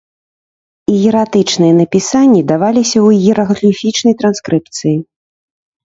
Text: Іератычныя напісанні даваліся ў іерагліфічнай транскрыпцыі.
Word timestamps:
Іератычныя 0.93 1.73
напісанні 1.81 2.41
даваліся 2.55 2.95
ў 2.95 3.23
іерагліфічнай 3.29 4.13
транскрыпцыі. 4.25 4.97